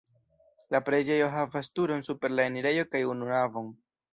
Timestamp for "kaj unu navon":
2.95-3.71